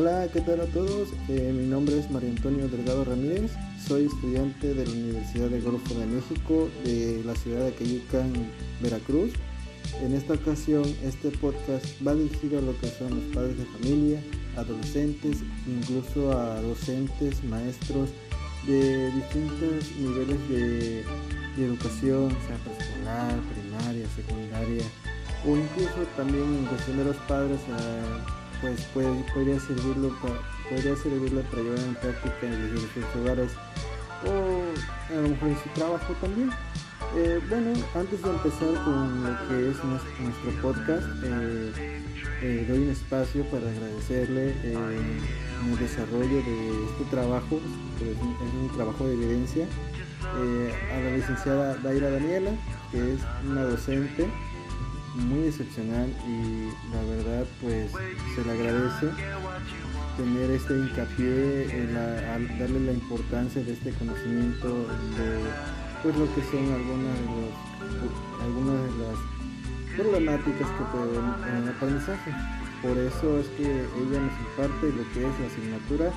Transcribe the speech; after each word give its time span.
Hola, 0.00 0.28
¿qué 0.32 0.40
tal 0.40 0.60
a 0.60 0.66
todos? 0.66 1.08
Eh, 1.28 1.52
mi 1.52 1.66
nombre 1.66 1.98
es 1.98 2.08
María 2.08 2.30
Antonio 2.30 2.68
Delgado 2.68 3.04
Ramírez, 3.04 3.50
soy 3.84 4.04
estudiante 4.04 4.72
de 4.72 4.86
la 4.86 4.92
Universidad 4.92 5.48
de 5.48 5.60
Golfo 5.60 5.92
de 5.94 6.06
México 6.06 6.68
de 6.84 7.20
la 7.24 7.34
ciudad 7.34 7.64
de 7.64 7.72
Cayucan, 7.72 8.32
Veracruz. 8.80 9.32
En 10.00 10.14
esta 10.14 10.34
ocasión, 10.34 10.84
este 11.02 11.32
podcast 11.38 11.84
va 12.06 12.14
dirigido 12.14 12.60
a 12.60 12.62
lo 12.62 12.78
que 12.78 12.86
son 12.86 13.10
los 13.16 13.34
padres 13.34 13.58
de 13.58 13.64
familia, 13.64 14.22
adolescentes, 14.56 15.38
incluso 15.66 16.30
a 16.30 16.62
docentes, 16.62 17.42
maestros 17.42 18.10
de 18.68 19.10
distintos 19.10 19.90
niveles 19.98 20.48
de, 20.48 21.04
educación, 21.58 22.30
sea 22.46 22.56
preescolar, 22.62 23.34
primaria, 23.52 24.06
secundaria, 24.14 24.84
o 25.44 25.56
incluso 25.56 26.06
también 26.16 26.44
en 26.44 26.66
cuestión 26.66 26.98
de 26.98 27.04
los 27.04 27.16
padres. 27.26 27.58
Eh, 27.58 28.37
pues 28.60 28.82
puede, 28.94 29.24
podría, 29.32 29.58
servirlo 29.60 30.10
para, 30.20 30.40
podría 30.68 30.96
servirle 30.96 31.42
para 31.42 31.62
llevar 31.62 31.78
en 31.78 31.94
práctica 31.94 32.46
en 32.46 32.78
sus 32.78 33.20
hogares 33.20 33.52
o 34.24 35.12
a 35.12 35.20
lo 35.20 35.28
mejor 35.28 35.48
en 35.48 35.58
su 35.58 35.68
trabajo 35.74 36.12
también. 36.20 36.50
Eh, 37.16 37.40
bueno, 37.48 37.72
antes 37.94 38.22
de 38.22 38.30
empezar 38.30 38.84
con 38.84 39.22
lo 39.22 39.48
que 39.48 39.70
es 39.70 39.84
nuestro, 39.84 40.62
podcast, 40.62 41.06
eh, 41.24 42.02
eh, 42.42 42.66
doy 42.68 42.78
un 42.78 42.90
espacio 42.90 43.44
para 43.44 43.70
agradecerle 43.70 44.54
el 44.62 45.78
desarrollo 45.78 46.42
de 46.42 46.84
este 46.90 47.04
trabajo, 47.10 47.60
que 47.98 48.10
es 48.10 48.16
un, 48.18 48.70
trabajo 48.76 49.06
de 49.06 49.14
evidencia, 49.14 49.66
a 50.22 51.00
la 51.00 51.16
licenciada 51.16 51.76
Daira 51.76 52.10
Daniela, 52.10 52.50
que 52.92 53.14
es 53.14 53.20
una 53.48 53.62
docente 53.62 54.28
muy 55.18 55.48
excepcional 55.48 56.08
y 56.26 56.68
la 56.94 57.02
verdad 57.02 57.46
pues 57.60 57.90
se 58.34 58.44
le 58.44 58.52
agradece 58.52 59.08
tener 60.16 60.50
este 60.50 60.74
hincapié 60.74 61.82
en 61.82 61.94
darle 62.58 62.80
la 62.86 62.92
importancia 62.92 63.62
de 63.62 63.72
este 63.72 63.92
conocimiento 63.92 64.68
de 64.68 65.42
pues 66.02 66.16
lo 66.16 66.32
que 66.34 66.42
son 66.42 66.72
algunas 66.72 67.14
de, 67.18 67.26
los, 67.26 68.12
algunas 68.42 68.82
de 68.84 68.90
las 69.04 69.38
problemáticas 69.96 70.68
que 70.70 70.84
pueden 70.92 71.24
en 71.48 71.62
el 71.62 71.68
aprendizaje. 71.68 72.32
Por 72.82 72.96
eso 72.96 73.40
es 73.40 73.46
que 73.56 73.64
ella 73.64 74.20
nos 74.20 74.40
imparte 74.40 74.86
lo 74.92 75.12
que 75.12 75.26
es 75.26 75.40
la 75.40 75.46
asignatura 75.46 76.12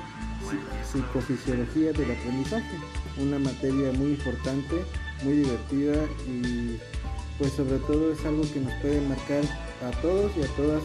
psicofisiología 0.84 1.92
del 1.92 2.12
aprendizaje, 2.12 2.78
una 3.18 3.38
materia 3.38 3.92
muy 3.92 4.10
importante, 4.10 4.84
muy 5.24 5.34
divertida 5.34 6.04
y 6.28 6.78
pues 7.38 7.52
sobre 7.52 7.78
todo 7.78 8.12
es 8.12 8.24
algo 8.24 8.42
que 8.52 8.60
nos 8.60 8.72
puede 8.74 9.00
marcar 9.00 9.42
a 9.86 9.90
todos 10.00 10.30
y 10.36 10.42
a 10.42 10.48
todas, 10.56 10.82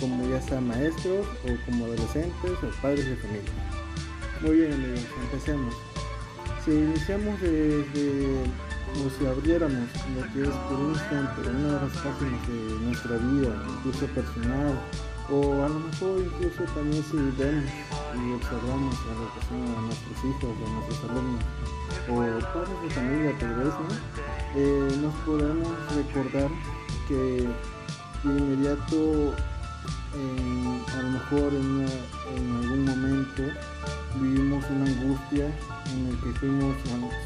como 0.00 0.28
ya 0.28 0.40
sea 0.40 0.60
maestros 0.60 1.26
o 1.44 1.66
como 1.66 1.86
adolescentes 1.86 2.52
o 2.62 2.82
padres 2.82 3.06
de 3.06 3.16
familia. 3.16 3.52
Muy 4.42 4.56
bien 4.56 4.72
amigos, 4.72 5.06
empecemos. 5.22 5.74
Si 6.64 6.70
iniciamos 6.70 7.40
desde, 7.40 8.42
o 8.94 9.10
si 9.18 9.26
abriéramos 9.26 9.88
lo 10.14 10.32
que 10.32 10.42
es 10.42 10.54
por 10.68 10.78
un 10.78 10.90
instante 10.90 11.50
una 11.50 11.66
de 11.66 11.86
las 11.86 11.96
páginas 11.98 12.48
de 12.48 12.84
nuestra 12.84 13.16
vida, 13.16 13.64
incluso 13.76 14.06
personal, 14.14 14.78
o 15.30 15.64
a 15.64 15.68
lo 15.68 15.80
mejor 15.80 16.20
incluso 16.20 16.62
también 16.74 17.02
si 17.04 17.16
vemos 17.16 17.70
y 18.14 18.32
observamos 18.32 18.96
a 18.96 19.12
lo 19.12 19.26
que 19.34 19.40
a 19.50 19.80
nuestros 19.82 20.18
hijos, 20.24 20.56
a 20.56 20.70
nuestros 20.70 21.10
alumnos, 21.10 21.44
o 22.08 22.12
padres 22.52 22.82
de 22.82 22.90
familia 22.90 23.38
tal 23.38 23.54
vez, 23.56 23.66
¿no? 23.66 24.37
Eh, 24.56 24.98
nos 25.02 25.14
podemos 25.26 25.68
recordar 25.94 26.50
que 27.06 27.48
de 28.24 28.38
inmediato 28.38 29.34
a 30.14 31.02
lo 31.02 31.10
mejor 31.10 31.52
en, 31.54 31.86
algún 32.36 32.84
momento 32.84 33.42
vivimos 34.16 34.64
una 34.70 34.86
angustia 34.86 35.46
en 35.92 36.06
el 36.06 36.16
que 36.18 36.38
fuimos 36.40 36.76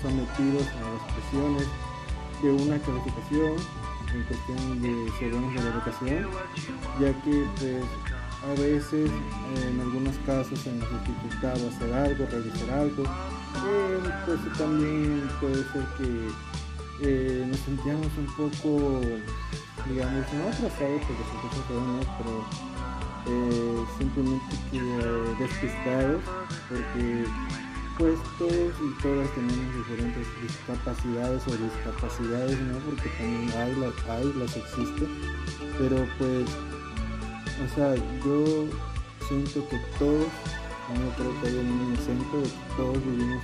sometidos 0.03 0.67
a 0.67 0.81
las 0.91 1.13
presiones 1.15 1.69
de 2.43 2.51
una 2.51 2.79
calificación 2.79 3.57
en 4.13 4.23
cuestión 4.25 4.83
de 4.83 5.13
ciudadanos 5.19 5.55
de 5.55 5.63
la 5.63 5.71
educación, 5.71 6.29
ya 7.01 7.23
que 7.23 7.47
pues 7.59 7.85
a 8.45 8.61
veces 8.61 9.11
en 9.63 9.81
algunos 9.81 10.17
casos 10.27 10.59
se 10.59 10.73
nos 10.73 10.89
dificultaba 10.91 11.55
hacer 11.55 11.95
algo, 11.95 12.27
realizar 12.27 12.71
algo, 12.71 13.05
eh, 13.05 14.01
pues 14.27 14.59
también 14.59 15.31
puede 15.41 15.55
ser 15.55 15.85
que 15.97 16.29
eh, 17.05 17.45
nos 17.49 17.59
sentíamos 17.61 18.07
un 18.17 18.27
poco, 18.37 19.01
digamos, 19.89 20.33
no 20.33 20.49
atrasados 20.49 21.03
porque 21.03 21.25
se 21.27 21.75
no, 21.75 22.01
pero 22.19 22.45
eh, 23.27 23.85
simplemente 23.99 24.57
que 24.71 24.79
despistados 25.43 26.23
porque 26.69 27.25
pues 27.99 28.19
todos 28.39 28.53
y 28.53 29.03
todas 29.03 29.29
tenemos 29.35 29.77
diferentes 29.77 30.27
discapacidades 30.43 31.43
o 31.47 31.57
discapacidades, 31.57 32.59
¿no? 32.61 32.79
Porque 32.79 33.09
también 33.19 33.51
hay, 33.59 33.75
las, 33.77 33.95
hay, 34.09 34.33
las 34.39 34.57
existe, 34.57 35.07
pero 35.79 36.07
pues, 36.19 36.47
o 37.63 37.75
sea, 37.75 37.95
yo 38.25 38.67
siento 39.29 39.69
que 39.69 39.79
todos, 39.99 40.27
no 40.89 41.17
creo 41.17 41.41
que 41.41 41.49
haya 41.49 41.63
de 41.63 42.43
que 42.43 42.77
todos 42.77 43.05
vivimos 43.05 43.43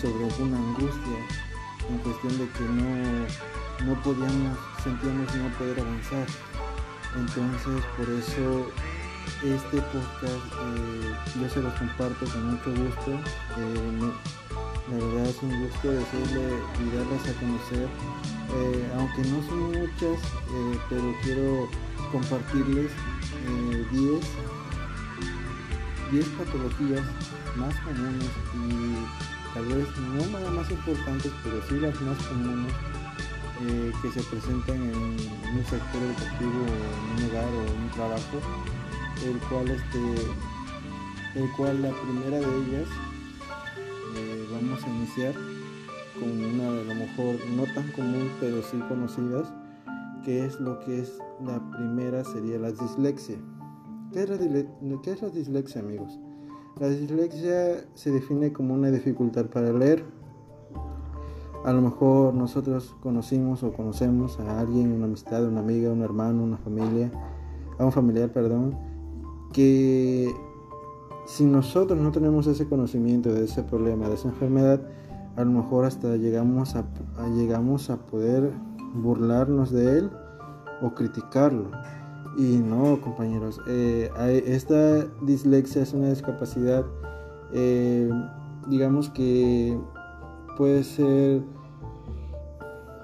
sobre 0.00 0.24
alguna 0.24 0.56
angustia 0.56 1.47
en 1.88 1.98
cuestión 1.98 2.38
de 2.38 2.48
que 2.50 2.64
no, 2.64 3.86
no 3.86 4.02
podíamos, 4.02 4.58
sentíamos 4.82 5.34
no 5.34 5.48
poder 5.58 5.80
avanzar. 5.80 6.26
Entonces 7.16 7.84
por 7.96 8.08
eso 8.10 8.70
este 9.42 9.80
podcast 9.82 10.24
eh, 10.24 11.14
yo 11.40 11.48
se 11.48 11.62
los 11.62 11.72
comparto 11.74 12.26
con 12.26 12.50
mucho 12.50 12.70
gusto. 12.70 13.12
Eh, 13.58 14.12
la 14.90 15.04
verdad 15.04 15.26
es 15.26 15.42
un 15.42 15.62
gusto 15.62 15.90
decirle 15.90 16.60
y 16.80 16.96
darles 16.96 17.22
a 17.28 17.40
conocer, 17.40 17.88
eh, 18.54 18.92
aunque 18.96 19.22
no 19.28 19.42
son 19.46 19.62
muchas, 19.72 20.18
pero 20.88 21.14
quiero 21.22 21.68
compartirles 22.10 22.90
10 23.92 24.20
10 26.10 26.26
patologías 26.26 27.02
más 27.56 27.74
comunes 27.80 28.30
y 28.54 29.27
tal 29.54 29.64
vez 29.66 29.86
no 29.98 30.26
nada 30.38 30.50
más 30.50 30.70
importantes, 30.70 31.32
pero 31.42 31.60
sí 31.68 31.78
las 31.80 32.00
más 32.02 32.18
comunes 32.26 32.72
eh, 33.66 33.92
que 34.02 34.10
se 34.10 34.22
presentan 34.28 34.76
en 34.76 35.16
un 35.56 35.64
sector 35.64 36.02
educativo, 36.02 36.64
en 36.70 37.24
un 37.24 37.30
hogar 37.30 37.44
o 37.44 37.62
en 37.66 37.82
un 37.82 37.90
trabajo, 37.90 38.38
el 39.24 39.38
cual 39.48 39.68
este, 39.70 41.40
el 41.40 41.50
cual 41.56 41.82
la 41.82 41.90
primera 41.90 42.38
de 42.38 42.56
ellas 42.58 42.88
eh, 44.16 44.48
vamos 44.52 44.82
a 44.84 44.88
iniciar 44.88 45.34
con 46.20 46.30
una 46.30 46.70
de 46.70 46.84
lo 46.84 46.94
mejor 46.94 47.34
no 47.50 47.64
tan 47.74 47.90
común 47.92 48.30
pero 48.40 48.62
sí 48.62 48.78
conocidas, 48.88 49.52
que 50.24 50.44
es 50.44 50.60
lo 50.60 50.78
que 50.80 51.00
es 51.00 51.18
la 51.44 51.60
primera 51.70 52.24
sería 52.24 52.58
la 52.58 52.72
dislexia. 52.72 53.38
¿Qué 54.12 54.22
es 54.22 54.30
la, 54.30 54.38
¿Qué 55.02 55.12
es 55.12 55.22
la 55.22 55.28
dislexia 55.30 55.80
amigos? 55.80 56.18
La 56.80 56.88
dislexia 56.88 57.84
se 57.94 58.12
define 58.12 58.52
como 58.52 58.74
una 58.74 58.92
dificultad 58.92 59.46
para 59.46 59.72
leer. 59.72 60.04
A 61.64 61.72
lo 61.72 61.82
mejor 61.82 62.34
nosotros 62.34 62.94
conocimos 63.02 63.64
o 63.64 63.72
conocemos 63.72 64.38
a 64.38 64.60
alguien, 64.60 64.92
una 64.92 65.06
amistad, 65.06 65.44
una 65.44 65.58
amiga, 65.58 65.90
un 65.90 66.02
hermano, 66.02 66.44
una 66.44 66.56
familia, 66.56 67.10
a 67.78 67.84
un 67.84 67.90
familiar, 67.90 68.32
perdón, 68.32 68.78
que 69.52 70.32
si 71.26 71.44
nosotros 71.44 71.98
no 71.98 72.12
tenemos 72.12 72.46
ese 72.46 72.68
conocimiento 72.68 73.34
de 73.34 73.46
ese 73.46 73.64
problema, 73.64 74.08
de 74.08 74.14
esa 74.14 74.28
enfermedad, 74.28 74.80
a 75.34 75.42
lo 75.42 75.50
mejor 75.50 75.84
hasta 75.84 76.16
llegamos 76.16 76.76
a, 76.76 76.84
llegamos 77.34 77.90
a 77.90 77.96
poder 78.06 78.52
burlarnos 78.94 79.72
de 79.72 79.98
él 79.98 80.10
o 80.80 80.94
criticarlo. 80.94 81.72
Y 82.36 82.58
no, 82.58 83.00
compañeros, 83.00 83.60
eh, 83.66 84.10
esta 84.46 85.04
dislexia 85.22 85.82
es 85.82 85.92
una 85.92 86.10
discapacidad, 86.10 86.84
eh, 87.52 88.08
digamos 88.68 89.10
que 89.10 89.76
puede 90.56 90.84
ser 90.84 91.42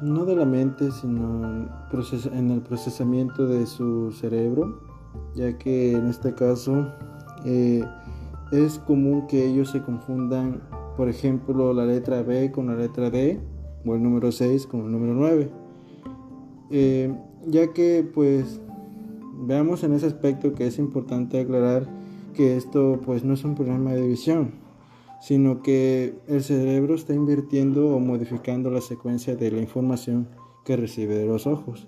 no 0.03 0.25
de 0.25 0.37
la 0.37 0.45
mente, 0.45 0.91
sino 0.93 1.69
en 2.33 2.51
el 2.51 2.61
procesamiento 2.63 3.47
de 3.47 3.67
su 3.67 4.13
cerebro, 4.13 4.81
ya 5.35 5.57
que 5.59 5.93
en 5.93 6.07
este 6.07 6.35
caso 6.35 6.87
eh, 7.45 7.85
es 8.53 8.79
común 8.81 9.27
que 9.27 9.47
ellos 9.47 9.71
se 9.71 9.83
confundan, 9.83 10.63
por 10.97 11.09
ejemplo, 11.09 11.73
la 11.73 11.87
letra 11.87 12.23
B 12.23 12.53
con 12.53 12.67
la 12.67 12.77
letra 12.77 13.11
D 13.11 13.41
o 13.85 13.95
el 13.95 14.03
número 14.03 14.31
6 14.31 14.67
con 14.67 14.81
el 14.83 14.93
número 14.93 15.15
9, 15.15 15.51
ya 17.49 17.73
que 17.73 18.09
pues 18.15 18.61
Veamos 19.47 19.85
en 19.85 19.93
ese 19.93 20.07
aspecto 20.07 20.55
que 20.55 20.67
es 20.67 20.79
importante 20.79 21.39
aclarar 21.39 21.87
que 22.33 22.57
esto 22.57 22.99
pues 23.05 23.25
no 23.25 23.35
es 23.35 23.45
un 23.45 23.55
problema 23.55 23.93
de 23.93 24.07
visión, 24.07 24.53
sino 25.21 25.61
que 25.61 26.15
el 26.29 26.43
cerebro 26.43 26.95
está 26.95 27.13
invirtiendo 27.13 27.95
o 27.95 28.01
modificando 28.01 28.71
la 28.71 28.81
secuencia 28.81 29.37
de 29.37 29.51
la 29.51 29.61
información 29.61 30.29
que 30.65 30.77
recibe 30.77 31.15
de 31.15 31.27
los 31.27 31.47
ojos. 31.47 31.87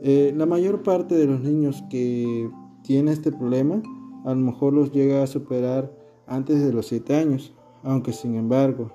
Eh, 0.00 0.32
la 0.34 0.46
mayor 0.46 0.82
parte 0.82 1.14
de 1.14 1.26
los 1.26 1.40
niños 1.40 1.84
que 1.90 2.48
tienen 2.82 3.12
este 3.12 3.32
problema, 3.32 3.82
a 4.24 4.30
lo 4.30 4.40
mejor 4.40 4.72
los 4.72 4.92
llega 4.92 5.22
a 5.22 5.26
superar 5.26 5.92
antes 6.26 6.64
de 6.64 6.72
los 6.72 6.86
7 6.86 7.16
años, 7.16 7.52
aunque 7.82 8.14
sin 8.14 8.34
embargo, 8.34 8.92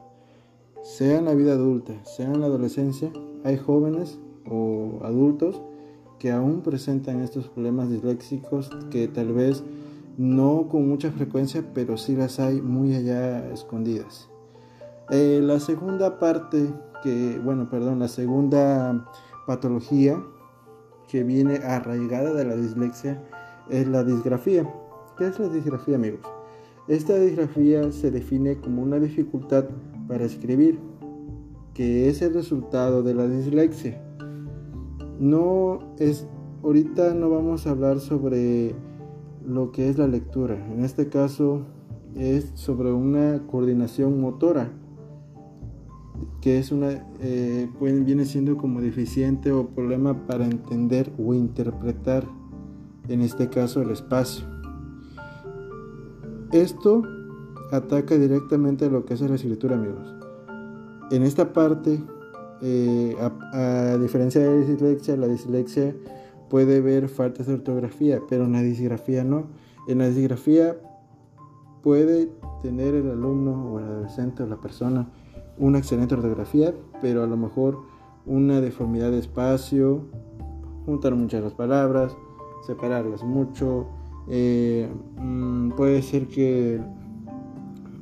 sea 0.82 1.20
en 1.20 1.26
la 1.26 1.36
vida 1.36 1.54
adulta, 1.54 1.94
sea 2.06 2.26
en 2.26 2.42
la 2.42 2.48
adolescencia, 2.48 3.12
hay 3.44 3.58
jóvenes 3.58 4.20
o 4.50 5.00
adultos 5.04 5.62
que 6.22 6.32
aún 6.32 6.62
presentan 6.62 7.22
estos 7.22 7.48
problemas 7.48 7.90
disléxicos 7.90 8.70
que 8.92 9.08
tal 9.08 9.34
vez 9.34 9.64
no 10.20 10.68
con 10.70 10.88
mucha 10.88 11.12
frecuencia, 11.12 11.66
pero 11.74 11.98
sí 11.98 12.16
las 12.16 12.40
hay 12.40 12.62
muy 12.62 12.94
allá 12.94 13.52
escondidas. 13.52 14.30
Eh, 15.10 15.40
la 15.42 15.60
segunda 15.60 16.20
parte, 16.20 16.72
que, 17.02 17.42
bueno, 17.44 17.72
perdón, 17.72 17.98
la 17.98 18.08
segunda 18.08 19.04
patología 19.48 20.24
que 21.08 21.24
viene 21.24 21.56
arraigada 21.56 22.36
de 22.36 22.46
la 22.46 22.56
dislexia 22.56 23.20
es 23.72 23.88
la 23.88 24.04
disgrafía. 24.04 24.72
¿Qué 25.18 25.26
es 25.26 25.40
la 25.40 25.50
disgrafía, 25.50 25.96
amigos? 25.96 26.22
Esta 26.88 27.16
disgrafía 27.16 27.92
se 27.92 28.12
define 28.12 28.58
como 28.58 28.84
una 28.84 29.00
dificultad 29.00 29.66
para 30.08 30.24
escribir, 30.26 30.78
que 31.74 32.10
es 32.10 32.22
el 32.22 32.36
resultado 32.36 33.02
de 33.02 33.16
la 33.16 33.28
dislexia. 33.28 34.00
No 35.22 35.94
es, 36.00 36.28
ahorita 36.64 37.14
no 37.14 37.30
vamos 37.30 37.68
a 37.68 37.70
hablar 37.70 38.00
sobre 38.00 38.74
lo 39.46 39.72
que 39.72 39.88
es 39.88 40.00
la 40.00 40.08
lectura. 40.08 40.56
En 40.74 40.84
este 40.84 41.10
caso 41.10 41.62
es 42.16 42.52
sobre 42.56 42.92
una 42.92 43.46
coordinación 43.46 44.20
motora, 44.20 44.72
que 46.42 46.58
es 46.58 46.72
una, 46.72 47.08
eh, 47.20 47.70
viene 47.80 48.26
siendo 48.26 48.58
como 48.58 48.82
deficiente 48.82 49.52
o 49.52 49.68
problema 49.68 50.26
para 50.26 50.46
entender 50.46 51.14
o 51.24 51.36
interpretar, 51.36 52.26
en 53.08 53.22
este 53.22 53.48
caso, 53.48 53.84
el 53.84 53.92
espacio. 53.92 54.44
Esto 56.52 57.04
ataca 57.72 58.18
directamente 58.18 58.86
a 58.86 58.90
lo 58.90 59.06
que 59.06 59.14
es 59.14 59.22
la 59.22 59.36
escritura, 59.36 59.76
amigos. 59.76 60.16
En 61.12 61.22
esta 61.22 61.54
parte, 61.54 62.04
eh, 62.62 63.16
a, 63.20 63.98
diferencia 63.98 64.42
de 64.42 64.48
la 64.48 64.66
dislexia, 64.66 65.18
la 65.18 65.28
dislexia 65.28 65.96
puede 66.50 66.82
ver 66.82 67.10
faltas 67.10 67.48
de 67.48 67.56
ortografía, 67.56 68.22
pero 68.30 68.46
en 68.46 68.54
la 68.54 68.62
disgrafía 68.62 69.24
no. 69.24 69.48
En 69.88 70.00
la 70.00 70.10
disgrafía 70.10 70.78
puede 71.82 72.30
tener 72.62 72.94
el 72.94 73.10
alumno 73.10 73.74
o 73.74 73.80
el 73.80 73.86
adolescente 73.86 74.44
o 74.44 74.48
la 74.48 74.58
persona 74.58 75.10
una 75.58 75.78
excelente 75.78 76.16
ortografía, 76.16 76.74
pero 77.02 77.24
a 77.24 77.28
lo 77.28 77.38
mejor 77.38 77.80
una 78.26 78.62
deformidad 78.62 79.12
de 79.12 79.20
espacio, 79.20 80.02
juntar 80.86 81.16
muchas 81.16 81.44
las 81.44 81.54
palabras, 81.54 82.16
separarlas 82.66 83.24
mucho, 83.24 83.88
eh, 84.28 84.90
mm, 85.18 85.72
puede 85.72 86.02
ser 86.02 86.28
que 86.28 86.80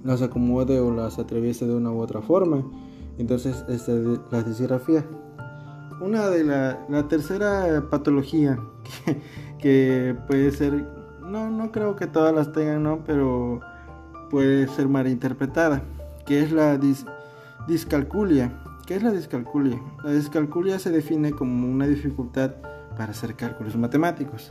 las 0.03 0.21
acomode 0.21 0.79
o 0.79 0.91
las 0.91 1.19
atraviese 1.19 1.65
de 1.65 1.75
una 1.75 1.91
u 1.91 2.00
otra 2.00 2.21
forma. 2.21 2.63
Entonces, 3.19 3.66
esta 3.68 3.92
es 3.92 4.19
la 4.31 4.42
disgrafía. 4.44 5.06
Una 6.00 6.30
de 6.30 6.45
la, 6.45 6.80
la 6.88 7.07
tercera 7.10 7.83
patología 7.89 8.57
que, 9.60 10.16
puede 10.25 10.51
ser, 10.51 10.88
no, 11.21 11.50
no 11.50 11.71
creo 11.71 11.98
que 11.98 12.07
todas 12.07 12.33
las 12.33 12.54
tengan, 12.54 12.81
¿no? 12.81 13.04
Pero 13.06 13.60
puede 14.30 14.69
ser 14.69 14.88
malinterpretada, 14.88 15.83
que 16.25 16.42
es 16.42 16.54
la 16.54 16.80
discalculia. 17.68 18.63
¿Qué 18.88 18.95
es 18.95 19.04
la 19.04 19.12
discalculia? 19.12 19.80
La 20.04 20.12
discalculia 20.12 20.80
se 20.80 20.89
define 20.89 21.31
como 21.31 21.68
una 21.69 21.88
dificultad 21.88 22.54
para 22.98 23.12
hacer 23.12 23.36
cálculos 23.36 23.75
matemáticos. 23.75 24.50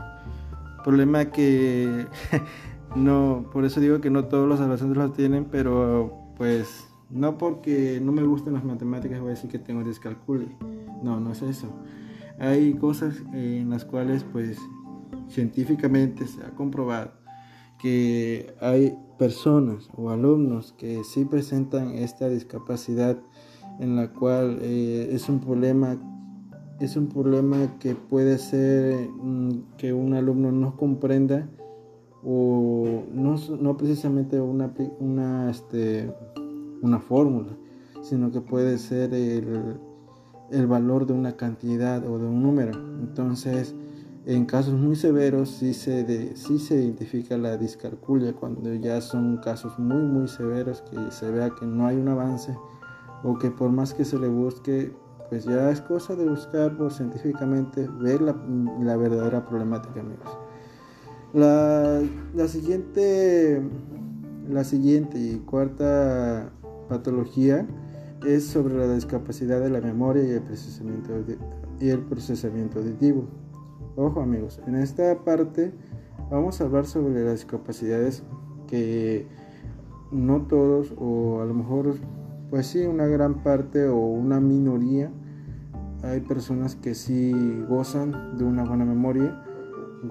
Problema 0.84 1.24
que 1.26 2.06
no, 2.94 3.46
por 3.50 3.64
eso 3.64 3.80
digo 3.80 4.02
que 4.02 4.10
no 4.10 4.26
todos 4.26 4.46
los 4.46 4.60
adolescentes 4.60 4.98
lo 4.98 5.10
tienen, 5.10 5.46
pero 5.46 6.12
pues 6.36 6.87
no 7.10 7.38
porque 7.38 8.00
no 8.02 8.12
me 8.12 8.22
gusten 8.22 8.54
las 8.54 8.64
matemáticas 8.64 9.20
voy 9.20 9.28
a 9.28 9.34
decir 9.34 9.50
que 9.50 9.58
tengo 9.58 9.84
discalculia. 9.84 10.48
No, 11.02 11.20
no 11.20 11.32
es 11.32 11.42
eso. 11.42 11.68
Hay 12.38 12.74
cosas 12.74 13.16
en 13.32 13.70
las 13.70 13.84
cuales 13.84 14.24
pues 14.24 14.58
científicamente 15.28 16.26
se 16.26 16.42
ha 16.44 16.50
comprobado 16.50 17.12
que 17.78 18.54
hay 18.60 18.96
personas 19.18 19.88
o 19.96 20.10
alumnos 20.10 20.72
que 20.72 21.04
sí 21.04 21.24
presentan 21.24 21.90
esta 21.90 22.28
discapacidad 22.28 23.18
en 23.78 23.96
la 23.96 24.12
cual 24.12 24.58
eh, 24.60 25.10
es 25.12 25.28
un 25.28 25.40
problema 25.40 25.96
es 26.80 26.96
un 26.96 27.08
problema 27.08 27.78
que 27.80 27.94
puede 27.94 28.38
ser 28.38 29.08
mm, 29.08 29.76
que 29.76 29.92
un 29.92 30.14
alumno 30.14 30.52
no 30.52 30.76
comprenda 30.76 31.48
o 32.24 33.04
no, 33.12 33.36
no 33.60 33.76
precisamente 33.76 34.40
una, 34.40 34.72
una, 35.00 35.50
este, 35.50 36.12
una 36.82 37.00
fórmula, 37.00 37.56
sino 38.02 38.30
que 38.30 38.40
puede 38.40 38.78
ser 38.78 39.14
el, 39.14 39.78
el, 40.50 40.66
valor 40.66 41.06
de 41.06 41.12
una 41.12 41.36
cantidad 41.36 42.06
o 42.06 42.18
de 42.18 42.26
un 42.26 42.42
número. 42.42 42.72
Entonces, 43.00 43.74
en 44.26 44.44
casos 44.44 44.74
muy 44.74 44.96
severos 44.96 45.50
sí 45.50 45.74
se, 45.74 46.04
de, 46.04 46.36
sí 46.36 46.58
se 46.58 46.76
identifica 46.76 47.36
la 47.38 47.56
discalculia 47.56 48.32
cuando 48.34 48.74
ya 48.74 49.00
son 49.00 49.38
casos 49.38 49.78
muy 49.78 50.02
muy 50.02 50.28
severos 50.28 50.82
que 50.82 51.10
se 51.10 51.30
vea 51.30 51.50
que 51.50 51.64
no 51.64 51.86
hay 51.86 51.96
un 51.96 52.08
avance 52.08 52.54
o 53.24 53.38
que 53.38 53.50
por 53.50 53.70
más 53.70 53.94
que 53.94 54.04
se 54.04 54.18
le 54.18 54.28
busque 54.28 54.92
pues 55.28 55.44
ya 55.44 55.70
es 55.70 55.80
cosa 55.80 56.16
de 56.16 56.28
buscarlo 56.28 56.88
científicamente, 56.90 57.86
ver 58.00 58.20
la, 58.22 58.32
verdadera 58.96 59.46
problemática, 59.46 60.00
amigos. 60.00 60.38
La, 61.34 62.00
la, 62.34 62.48
siguiente, 62.48 63.62
la 64.48 64.64
siguiente 64.64 65.18
y 65.18 65.38
cuarta 65.40 66.50
patología 66.88 67.66
es 68.26 68.46
sobre 68.46 68.76
la 68.76 68.92
discapacidad 68.92 69.60
de 69.60 69.70
la 69.70 69.80
memoria 69.80 70.24
y 70.24 70.30
el 70.30 70.42
procesamiento, 70.42 71.12
y 71.80 71.88
el 71.88 72.00
procesamiento 72.00 72.80
auditivo. 72.80 73.24
Ojo 73.96 74.20
amigos, 74.20 74.60
en 74.66 74.76
esta 74.76 75.24
parte 75.24 75.72
vamos 76.30 76.60
a 76.60 76.64
hablar 76.64 76.86
sobre 76.86 77.24
las 77.24 77.34
discapacidades 77.34 78.22
que 78.66 79.26
no 80.10 80.42
todos 80.42 80.94
o 80.98 81.40
a 81.40 81.44
lo 81.44 81.54
mejor 81.54 81.96
pues 82.50 82.66
sí, 82.68 82.86
una 82.86 83.06
gran 83.06 83.42
parte 83.42 83.86
o 83.88 83.98
una 83.98 84.40
minoría, 84.40 85.10
hay 86.02 86.20
personas 86.20 86.76
que 86.76 86.94
sí 86.94 87.32
gozan 87.68 88.38
de 88.38 88.44
una 88.44 88.64
buena 88.64 88.84
memoria, 88.84 89.42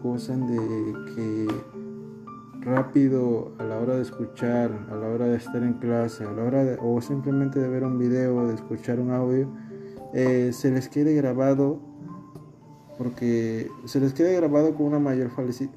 gozan 0.04 0.48
de 0.48 0.58
que 1.16 1.48
rápido 2.68 3.54
a 3.58 3.64
la 3.64 3.80
hora 3.80 3.96
de 3.96 4.02
escuchar, 4.02 4.72
a 4.92 4.96
la 4.96 5.08
hora 5.08 5.26
de 5.26 5.38
estar 5.38 5.64
en 5.64 5.74
clase, 5.74 6.26
a 6.26 6.32
la 6.32 6.44
hora 6.44 6.64
de, 6.64 6.78
o 6.82 7.02
simplemente 7.02 7.60
de 7.60 7.70
ver 7.70 7.84
un 7.84 7.98
video, 7.98 8.48
de 8.48 8.54
escuchar 8.54 9.00
un 9.00 9.12
audio, 9.12 9.48
eh, 10.14 10.52
se 10.54 10.72
les 10.72 10.90
quede 10.90 11.14
grabado 11.16 11.80
porque 12.98 13.70
se 13.86 14.00
les 14.00 14.14
quede 14.14 14.36
grabado 14.36 14.76
con 14.76 14.88
una 14.88 15.00
mayor, 15.00 15.30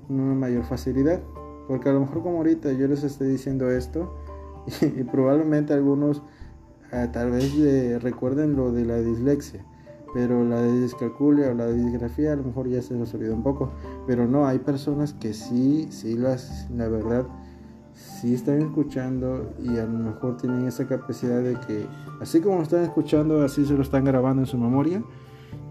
una 0.08 0.34
mayor 0.34 0.64
facilidad. 0.64 1.20
Porque 1.68 1.88
a 1.88 1.92
lo 1.92 2.00
mejor 2.00 2.22
como 2.22 2.38
ahorita 2.38 2.72
yo 2.72 2.88
les 2.88 3.04
estoy 3.04 3.28
diciendo 3.28 3.70
esto 3.70 4.12
y 4.80 5.04
probablemente 5.04 5.72
algunos 5.72 6.22
Ah, 6.92 7.12
tal 7.12 7.30
vez 7.30 8.02
recuerden 8.02 8.56
lo 8.56 8.72
de 8.72 8.84
la 8.84 8.96
dislexia, 8.96 9.64
pero 10.12 10.44
la 10.44 10.62
discalculia 10.62 11.50
o 11.50 11.54
la 11.54 11.68
disgrafía 11.68 12.32
a 12.32 12.36
lo 12.36 12.44
mejor 12.44 12.68
ya 12.68 12.82
se 12.82 12.94
nos 12.94 13.14
olvidó 13.14 13.34
un 13.34 13.42
poco, 13.42 13.72
pero 14.06 14.26
no, 14.26 14.46
hay 14.46 14.58
personas 14.58 15.14
que 15.14 15.34
sí, 15.34 15.88
sí 15.90 16.16
las, 16.16 16.68
la 16.70 16.88
verdad, 16.88 17.26
sí 17.94 18.34
están 18.34 18.60
escuchando 18.62 19.52
y 19.62 19.78
a 19.78 19.84
lo 19.84 19.98
mejor 19.98 20.36
tienen 20.36 20.66
esa 20.66 20.86
capacidad 20.86 21.40
de 21.42 21.54
que, 21.66 21.86
así 22.20 22.40
como 22.40 22.62
están 22.62 22.82
escuchando, 22.82 23.42
así 23.42 23.64
se 23.64 23.74
lo 23.74 23.82
están 23.82 24.04
grabando 24.04 24.42
en 24.42 24.46
su 24.46 24.58
memoria. 24.58 25.02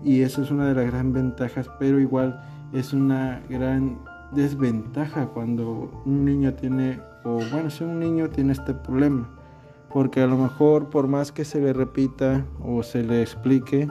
Y 0.03 0.21
eso 0.21 0.41
es 0.41 0.51
una 0.51 0.67
de 0.67 0.75
las 0.75 0.85
grandes 0.91 1.23
ventajas, 1.23 1.69
pero 1.79 1.99
igual 1.99 2.41
es 2.71 2.93
una 2.93 3.41
gran 3.49 3.99
desventaja 4.31 5.27
cuando 5.27 5.91
un 6.05 6.25
niño 6.25 6.53
tiene, 6.53 7.01
o 7.23 7.39
bueno, 7.51 7.69
si 7.69 7.83
un 7.83 7.99
niño 7.99 8.29
tiene 8.29 8.53
este 8.53 8.73
problema. 8.73 9.29
Porque 9.91 10.21
a 10.21 10.27
lo 10.27 10.37
mejor 10.37 10.89
por 10.89 11.07
más 11.07 11.31
que 11.31 11.43
se 11.43 11.59
le 11.59 11.73
repita 11.73 12.45
o 12.63 12.83
se 12.83 13.03
le 13.03 13.21
explique, 13.21 13.87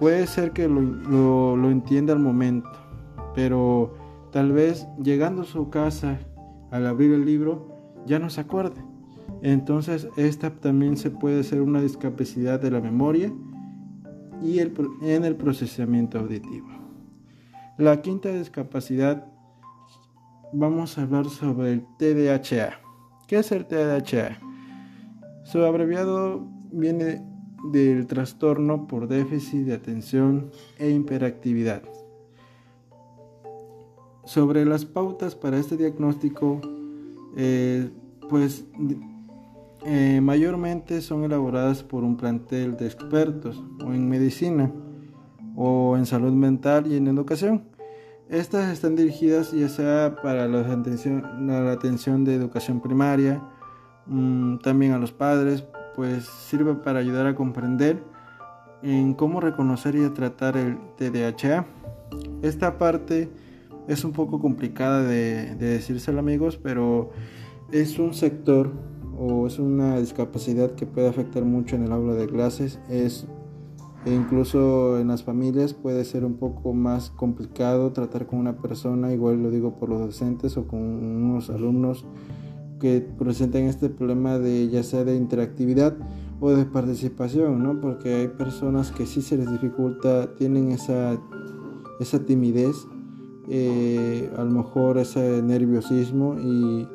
puede 0.00 0.26
ser 0.26 0.52
que 0.52 0.66
lo, 0.66 1.70
entienda 1.70 2.14
al 2.14 2.18
momento, 2.18 2.70
pero 3.34 3.94
tal 4.32 4.50
vez 4.50 4.88
llegando 5.00 5.42
a 5.42 5.44
su 5.44 5.68
casa 5.68 6.18
al 6.70 6.86
abrir 6.86 7.12
el 7.12 7.26
libro 7.26 7.68
ya 8.06 8.18
no 8.18 8.30
se 8.30 8.40
acuerde. 8.40 8.82
Entonces 9.42 10.08
esta 10.16 10.50
también 10.50 10.96
se 10.96 11.10
puede 11.10 11.44
ser 11.44 11.60
una 11.60 11.82
discapacidad 11.82 12.58
de 12.58 12.70
la 12.70 12.80
memoria 12.80 13.30
y 14.42 14.58
el, 14.58 14.72
en 15.02 15.24
el 15.24 15.36
procesamiento 15.36 16.18
auditivo. 16.18 16.68
La 17.76 18.00
quinta 18.00 18.30
discapacidad, 18.30 19.26
vamos 20.52 20.96
a 20.96 21.02
hablar 21.02 21.26
sobre 21.26 21.72
el 21.72 21.86
TDAH. 21.98 22.80
¿Qué 23.28 23.38
es 23.38 23.52
el 23.52 23.66
TDAH? 23.66 24.38
Su 25.44 25.62
abreviado 25.64 26.46
viene 26.72 27.29
del 27.64 28.06
trastorno 28.06 28.86
por 28.86 29.08
déficit 29.08 29.66
de 29.66 29.74
atención 29.74 30.50
e 30.78 30.90
hiperactividad. 30.90 31.82
sobre 34.30 34.64
las 34.64 34.84
pautas 34.84 35.34
para 35.34 35.58
este 35.58 35.76
diagnóstico, 35.76 36.60
eh, 37.36 37.90
pues 38.28 38.64
eh, 39.84 40.20
mayormente 40.22 41.00
son 41.00 41.24
elaboradas 41.24 41.82
por 41.82 42.04
un 42.04 42.16
plantel 42.16 42.76
de 42.76 42.86
expertos 42.86 43.60
o 43.84 43.92
en 43.92 44.08
medicina 44.08 44.70
o 45.56 45.96
en 45.96 46.06
salud 46.06 46.32
mental 46.32 46.86
y 46.86 46.96
en 46.96 47.08
educación. 47.08 47.64
Estas 48.28 48.72
están 48.72 48.94
dirigidas 48.94 49.50
ya 49.50 49.68
sea 49.68 50.14
para 50.22 50.46
la 50.46 50.60
atención, 50.60 52.24
de 52.24 52.34
educación 52.36 52.80
primaria, 52.80 53.42
mm, 54.06 54.58
también 54.58 54.92
a 54.92 54.98
los 54.98 55.10
padres, 55.10 55.64
pues 55.94 56.24
sirve 56.24 56.74
para 56.74 57.00
ayudar 57.00 57.26
a 57.26 57.34
comprender 57.34 58.02
en 58.82 59.14
cómo 59.14 59.40
reconocer 59.40 59.94
y 59.94 60.08
tratar 60.10 60.56
el 60.56 60.78
TDAH. 60.96 61.66
Esta 62.42 62.78
parte 62.78 63.30
es 63.88 64.04
un 64.04 64.12
poco 64.12 64.40
complicada 64.40 65.02
de, 65.02 65.54
de 65.56 65.66
decírselo 65.66 66.20
amigos, 66.20 66.56
pero 66.56 67.10
es 67.72 67.98
un 67.98 68.14
sector 68.14 68.72
o 69.18 69.46
es 69.46 69.58
una 69.58 69.98
discapacidad 69.98 70.72
que 70.72 70.86
puede 70.86 71.08
afectar 71.08 71.44
mucho 71.44 71.76
en 71.76 71.84
el 71.84 71.92
aula 71.92 72.14
de 72.14 72.26
clases. 72.26 72.80
Es 72.88 73.26
e 74.06 74.14
incluso 74.14 74.98
en 74.98 75.08
las 75.08 75.22
familias 75.22 75.74
puede 75.74 76.06
ser 76.06 76.24
un 76.24 76.34
poco 76.34 76.72
más 76.72 77.10
complicado 77.10 77.92
tratar 77.92 78.26
con 78.26 78.38
una 78.38 78.56
persona, 78.56 79.12
igual 79.12 79.42
lo 79.42 79.50
digo 79.50 79.78
por 79.78 79.90
los 79.90 80.00
docentes 80.00 80.56
o 80.56 80.66
con 80.66 80.80
unos 80.80 81.50
alumnos 81.50 82.06
que 82.80 83.00
presenten 83.18 83.66
este 83.66 83.88
problema 83.88 84.38
de 84.38 84.68
ya 84.68 84.82
sea 84.82 85.04
de 85.04 85.14
interactividad 85.14 85.96
o 86.40 86.50
de 86.50 86.64
participación, 86.64 87.62
¿no? 87.62 87.80
Porque 87.80 88.14
hay 88.14 88.28
personas 88.28 88.90
que 88.90 89.06
sí 89.06 89.22
se 89.22 89.36
les 89.36 89.50
dificulta, 89.52 90.34
tienen 90.34 90.72
esa, 90.72 91.20
esa 92.00 92.24
timidez, 92.24 92.86
eh, 93.48 94.30
a 94.36 94.44
lo 94.44 94.50
mejor 94.50 94.98
ese 94.98 95.42
nerviosismo 95.42 96.36
y 96.40 96.88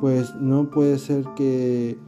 pues 0.00 0.34
no 0.36 0.70
puede 0.70 0.98
ser 0.98 1.24
que 1.36 1.98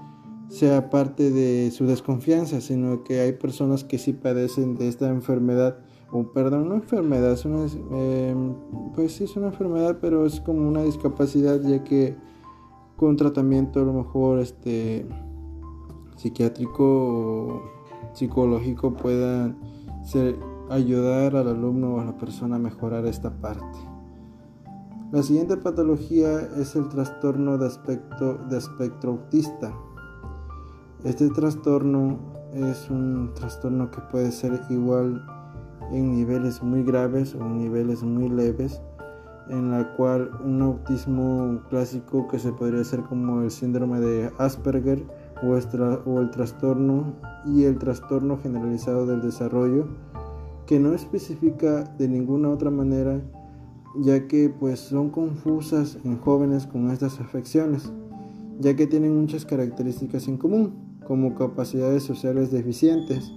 sea 0.48 0.90
parte 0.90 1.30
de 1.30 1.70
su 1.70 1.86
desconfianza, 1.86 2.60
sino 2.60 3.04
que 3.04 3.20
hay 3.20 3.32
personas 3.32 3.84
que 3.84 3.98
sí 3.98 4.12
padecen 4.12 4.76
de 4.76 4.88
esta 4.88 5.08
enfermedad, 5.08 5.78
o 6.10 6.32
perdón, 6.32 6.68
no 6.68 6.74
enfermedad, 6.74 7.32
es 7.32 7.44
una, 7.44 7.64
em, 7.92 8.54
pues 8.94 9.12
sí 9.12 9.24
es 9.24 9.36
una 9.36 9.46
enfermedad, 9.46 9.98
pero 10.00 10.26
es 10.26 10.40
como 10.40 10.68
una 10.68 10.82
discapacidad, 10.82 11.60
ya 11.62 11.82
que 11.84 12.16
con 12.96 13.16
tratamiento 13.16 13.80
a 13.80 13.84
lo 13.84 13.92
mejor 13.92 14.38
este 14.38 15.06
psiquiátrico 16.16 16.84
o 16.84 17.62
psicológico 18.12 18.94
puedan 18.94 19.56
ser, 20.04 20.38
ayudar 20.70 21.36
al 21.36 21.48
alumno 21.48 21.94
o 21.94 22.00
a 22.00 22.04
la 22.04 22.16
persona 22.16 22.56
a 22.56 22.58
mejorar 22.58 23.06
esta 23.06 23.30
parte. 23.30 23.78
La 25.10 25.22
siguiente 25.22 25.56
patología 25.58 26.40
es 26.56 26.74
el 26.74 26.88
trastorno 26.88 27.58
de 27.58 27.66
aspecto 27.66 28.38
de 28.48 28.56
espectro 28.56 29.12
autista. 29.12 29.72
Este 31.04 31.28
trastorno 31.28 32.18
es 32.54 32.88
un 32.88 33.32
trastorno 33.34 33.90
que 33.90 34.00
puede 34.10 34.32
ser 34.32 34.58
igual 34.70 35.22
en 35.90 36.12
niveles 36.12 36.62
muy 36.62 36.82
graves 36.82 37.34
o 37.34 37.40
en 37.40 37.58
niveles 37.58 38.02
muy 38.02 38.28
leves, 38.28 38.80
en 39.48 39.70
la 39.70 39.94
cual 39.96 40.30
un 40.44 40.62
autismo 40.62 41.60
clásico 41.68 42.28
que 42.28 42.38
se 42.38 42.52
podría 42.52 42.80
hacer 42.80 43.02
como 43.02 43.42
el 43.42 43.50
síndrome 43.50 44.00
de 44.00 44.30
Asperger 44.38 45.04
o, 45.42 46.20
el 46.20 46.30
trastorno 46.30 47.14
y 47.44 47.64
el 47.64 47.78
trastorno 47.78 48.38
generalizado 48.38 49.06
del 49.06 49.22
desarrollo, 49.22 49.88
que 50.66 50.78
no 50.78 50.94
especifica 50.94 51.84
de 51.98 52.08
ninguna 52.08 52.50
otra 52.50 52.70
manera, 52.70 53.20
ya 53.96 54.28
que 54.28 54.48
pues 54.48 54.80
son 54.80 55.10
confusas 55.10 55.98
en 56.04 56.18
jóvenes 56.18 56.66
con 56.66 56.90
estas 56.90 57.20
afecciones, 57.20 57.92
ya 58.60 58.76
que 58.76 58.86
tienen 58.86 59.20
muchas 59.20 59.44
características 59.44 60.28
en 60.28 60.38
común 60.38 60.74
como 61.06 61.34
capacidades 61.34 62.04
sociales 62.04 62.52
deficientes, 62.52 63.32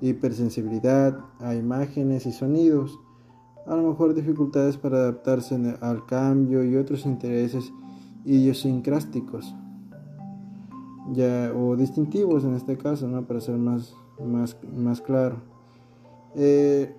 hipersensibilidad 0.00 1.18
a 1.40 1.54
imágenes 1.56 2.26
y 2.26 2.32
sonidos, 2.32 3.00
a 3.68 3.76
lo 3.76 3.88
mejor 3.88 4.14
dificultades 4.14 4.76
para 4.76 4.98
adaptarse 4.98 5.54
al 5.80 6.06
cambio 6.06 6.64
y 6.64 6.76
otros 6.76 7.04
intereses 7.04 7.72
idiosincrásticos 8.24 9.54
ya, 11.12 11.52
o 11.54 11.76
distintivos 11.76 12.44
en 12.44 12.54
este 12.54 12.76
caso, 12.76 13.08
¿no? 13.08 13.26
para 13.26 13.40
ser 13.40 13.56
más, 13.56 13.94
más, 14.24 14.56
más 14.76 15.00
claro. 15.00 15.36
Eh, 16.34 16.94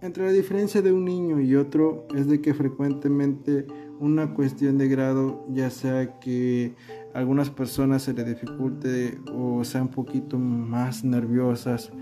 entre 0.00 0.26
la 0.26 0.32
diferencia 0.32 0.82
de 0.82 0.92
un 0.92 1.04
niño 1.04 1.40
y 1.40 1.54
otro 1.54 2.06
es 2.14 2.26
de 2.26 2.40
que 2.40 2.54
frecuentemente 2.54 3.66
una 4.00 4.34
cuestión 4.34 4.78
de 4.78 4.88
grado, 4.88 5.44
ya 5.48 5.70
sea 5.70 6.18
que 6.18 6.74
algunas 7.14 7.50
personas 7.50 8.02
se 8.02 8.12
les 8.12 8.26
dificulte 8.26 9.20
o 9.32 9.62
sean 9.62 9.84
un 9.84 9.90
poquito 9.90 10.38
más 10.38 11.04
nerviosas, 11.04 11.92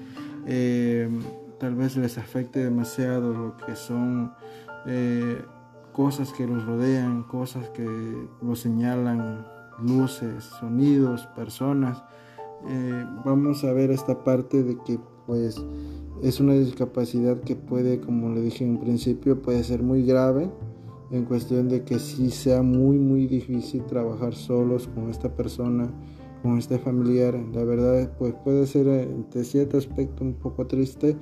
eh, 0.47 1.11
tal 1.61 1.75
vez 1.75 1.97
les 1.97 2.17
afecte 2.17 2.65
demasiado 2.65 3.35
lo 3.35 3.57
que 3.59 3.77
son 3.77 4.33
eh, 4.87 5.41
cosas 5.93 6.33
que 6.33 6.47
los 6.47 6.65
rodean, 6.65 7.23
cosas 7.25 7.69
que 7.69 7.87
los 8.41 8.61
señalan, 8.61 9.47
luces, 9.83 10.45
sonidos, 10.59 11.27
personas. 11.37 12.03
Eh, 12.67 13.05
vamos 13.25 13.63
a 13.65 13.73
ver 13.73 13.91
esta 13.91 14.25
parte 14.25 14.63
de 14.63 14.79
que 14.85 14.99
pues 15.27 15.63
es 16.23 16.41
una 16.41 16.55
discapacidad 16.55 17.41
que 17.41 17.57
puede, 17.57 18.01
como 18.01 18.31
le 18.35 18.41
dije 18.41 18.65
en 18.65 18.79
principio, 18.79 19.41
puede 19.41 19.63
ser 19.63 19.83
muy 19.83 20.05
grave 20.05 20.51
en 21.11 21.25
cuestión 21.25 21.69
de 21.69 21.83
que 21.85 21.99
sí 21.99 22.31
sea 22.31 22.63
muy 22.63 22.97
muy 22.97 23.27
difícil 23.27 23.85
trabajar 23.85 24.35
solos 24.35 24.89
con 24.95 25.11
esta 25.11 25.35
persona, 25.35 25.91
con 26.43 26.57
este 26.59 26.79
familiar. 26.79 27.39
La 27.53 27.65
verdad 27.65 28.11
pues 28.19 28.35
puede 28.45 28.67
ser 28.67 28.87
de 28.87 29.45
cierto 29.45 29.77
aspecto 29.77 30.25
un 30.25 30.35
poco 30.35 30.67
triste, 30.67 31.17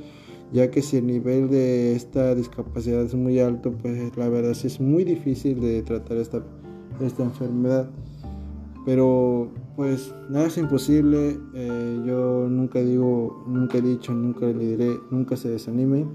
ya 0.53 0.71
que 0.71 0.83
si 0.83 0.97
el 0.99 1.07
nivel 1.07 1.49
de 1.51 1.95
esta 1.95 2.35
discapacidad 2.35 3.03
es 3.03 3.15
muy 3.15 3.39
alto, 3.39 3.73
pues 3.73 4.17
la 4.17 4.29
verdad 4.29 4.55
sí 4.55 4.67
es 4.67 4.81
muy 4.81 5.05
difícil 5.05 5.61
de 5.61 5.83
tratar 5.83 6.17
esta, 6.17 6.43
esta 7.01 7.23
enfermedad. 7.23 7.91
Pero 8.85 9.51
pues 9.77 10.15
nada 10.31 10.47
es 10.47 10.57
imposible, 10.57 11.39
eh, 11.55 12.03
yo 12.07 12.49
nunca 12.49 12.81
digo, 12.81 13.45
nunca 13.47 13.79
he 13.79 13.83
dicho, 13.83 14.13
nunca 14.13 14.47
le 14.47 14.65
diré, 14.65 14.97
nunca 15.11 15.37
se 15.37 15.51
desanimen 15.51 16.09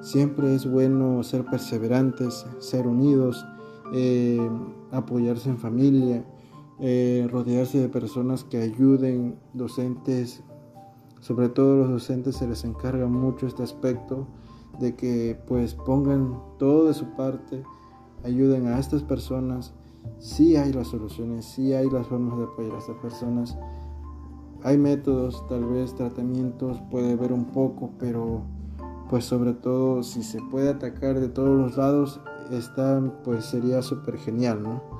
Siempre 0.00 0.54
es 0.54 0.70
bueno 0.70 1.22
ser 1.24 1.44
perseverantes, 1.44 2.46
ser 2.60 2.86
unidos, 2.86 3.44
eh, 3.92 4.48
apoyarse 4.92 5.50
en 5.50 5.58
familia, 5.58 6.24
eh, 6.78 7.26
rodearse 7.30 7.78
de 7.78 7.88
personas 7.88 8.44
que 8.44 8.58
ayuden, 8.58 9.40
docentes, 9.54 10.44
sobre 11.20 11.48
todo 11.48 11.76
los 11.76 11.90
docentes 11.90 12.36
se 12.36 12.46
les 12.46 12.64
encarga 12.64 13.06
mucho 13.06 13.46
este 13.46 13.62
aspecto 13.62 14.26
de 14.78 14.94
que 14.94 15.38
pues 15.46 15.74
pongan 15.74 16.38
todo 16.58 16.86
de 16.86 16.94
su 16.94 17.06
parte, 17.16 17.62
ayuden 18.24 18.68
a 18.68 18.78
estas 18.78 19.02
personas. 19.02 19.74
Sí 20.18 20.56
hay 20.56 20.72
las 20.72 20.88
soluciones, 20.88 21.44
sí 21.44 21.72
hay 21.72 21.90
las 21.90 22.06
formas 22.06 22.38
de 22.38 22.44
apoyar 22.44 22.74
a 22.74 22.78
estas 22.78 22.96
personas. 22.96 23.58
Hay 24.62 24.76
métodos, 24.78 25.46
tal 25.48 25.64
vez 25.66 25.94
tratamientos, 25.94 26.80
puede 26.90 27.12
haber 27.12 27.32
un 27.32 27.46
poco, 27.46 27.90
pero 27.98 28.42
pues 29.08 29.24
sobre 29.24 29.54
todo 29.54 30.02
si 30.02 30.22
se 30.22 30.40
puede 30.50 30.70
atacar 30.70 31.18
de 31.18 31.28
todos 31.28 31.56
los 31.56 31.76
lados, 31.76 32.20
está, 32.50 33.00
pues 33.24 33.44
sería 33.46 33.82
súper 33.82 34.18
genial, 34.18 34.62
¿no? 34.62 34.97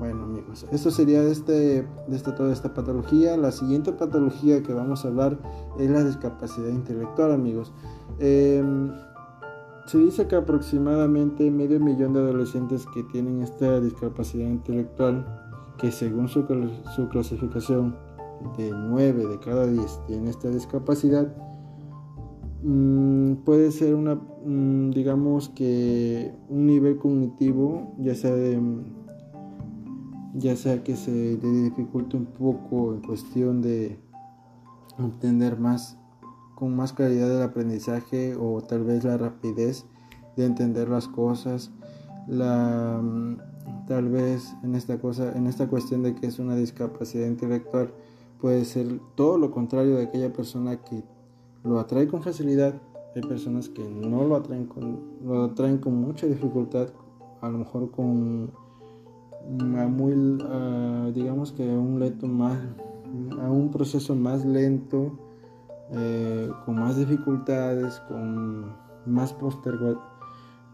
Bueno 0.00 0.24
amigos, 0.24 0.66
esto 0.72 0.90
sería 0.90 1.20
de, 1.20 1.30
este, 1.30 1.52
de 1.52 2.16
este, 2.16 2.32
toda 2.32 2.54
esta 2.54 2.72
patología. 2.72 3.36
La 3.36 3.52
siguiente 3.52 3.92
patología 3.92 4.62
que 4.62 4.72
vamos 4.72 5.04
a 5.04 5.08
hablar 5.08 5.38
es 5.78 5.90
la 5.90 6.02
discapacidad 6.02 6.70
intelectual 6.70 7.32
amigos. 7.32 7.70
Em, 8.18 8.90
se 9.84 9.98
dice 9.98 10.26
que 10.26 10.36
aproximadamente 10.36 11.50
medio 11.50 11.78
millón 11.80 12.14
de 12.14 12.20
adolescentes 12.20 12.86
que 12.94 13.02
tienen 13.12 13.42
esta 13.42 13.78
discapacidad 13.78 14.48
intelectual, 14.48 15.26
que 15.76 15.92
según 15.92 16.28
su, 16.28 16.46
clasificación 17.10 17.94
de 18.56 18.70
9 18.72 19.26
de 19.26 19.38
cada 19.38 19.66
10 19.66 20.06
tiene 20.06 20.30
esta 20.30 20.48
discapacidad, 20.48 21.30
Mm, 22.62 23.36
puede 23.36 23.70
ser 23.70 23.94
una, 23.94 24.16
mm, 24.16 24.90
digamos 24.90 25.48
que 25.48 26.34
un 26.48 26.66
nivel 26.66 26.98
cognitivo, 26.98 27.94
ya 27.98 28.14
sea 28.14 28.34
ya 30.34 30.56
sea 30.56 30.82
que 30.82 30.96
se 30.96 31.10
le 31.10 31.50
dificulte 31.62 32.16
un 32.16 32.26
poco 32.26 32.94
en 32.94 33.02
cuestión 33.02 33.62
de 33.62 33.98
entender 34.98 35.58
más 35.58 35.96
con 36.54 36.76
más 36.76 36.92
claridad 36.92 37.34
el 37.34 37.42
aprendizaje 37.42 38.36
o 38.38 38.60
tal 38.60 38.84
vez 38.84 39.04
la 39.04 39.16
rapidez 39.16 39.86
de 40.36 40.44
entender 40.44 40.88
las 40.88 41.08
cosas 41.08 41.70
la 42.28 43.00
mm, 43.02 43.86
tal 43.86 44.08
vez 44.08 44.54
en 44.62 44.74
esta 44.74 44.98
cosa 44.98 45.32
en 45.36 45.46
esta 45.46 45.68
cuestión 45.68 46.02
de 46.02 46.14
que 46.14 46.26
es 46.26 46.38
una 46.38 46.54
discapacidad 46.54 47.26
intelectual 47.26 47.92
puede 48.40 48.64
ser 48.64 49.00
todo 49.14 49.38
lo 49.38 49.50
contrario 49.50 49.96
de 49.96 50.04
aquella 50.04 50.32
persona 50.32 50.76
que 50.82 51.02
lo 51.62 51.78
atrae 51.78 52.08
con 52.08 52.22
facilidad. 52.22 52.74
Hay 53.14 53.22
personas 53.22 53.68
que 53.68 53.82
no 53.84 54.24
lo 54.24 54.36
atraen 54.36 54.66
con, 54.66 55.00
lo 55.24 55.44
atraen 55.44 55.78
con 55.78 55.94
mucha 55.96 56.26
dificultad 56.26 56.88
a 57.40 57.48
lo 57.48 57.58
mejor 57.58 57.90
con 57.90 58.52
muy, 59.48 60.14
digamos 61.12 61.52
que 61.52 61.62
un 61.68 61.98
lento 61.98 62.26
más, 62.26 62.58
a 63.40 63.50
un 63.50 63.70
proceso 63.70 64.14
más 64.14 64.44
lento, 64.44 65.18
eh, 65.92 66.50
con 66.64 66.76
más 66.76 66.96
dificultades, 66.96 68.00
con 68.06 68.72
más 69.06 69.32
postergación, 69.32 69.98